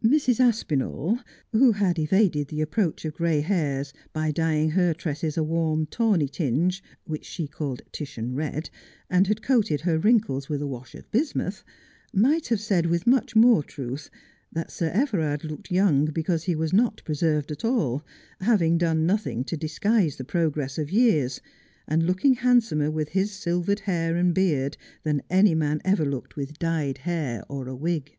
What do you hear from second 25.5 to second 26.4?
man ever looked